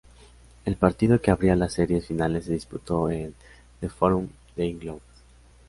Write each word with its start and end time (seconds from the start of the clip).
El 0.65 0.77
partido 0.77 1.21
que 1.21 1.29
abría 1.29 1.55
las 1.55 1.73
series 1.73 2.07
finales 2.07 2.45
se 2.45 2.53
disputó 2.53 3.11
en 3.11 3.35
The 3.81 3.89
Forum 3.89 4.29
de 4.55 4.65
Inglewood. 4.65 5.01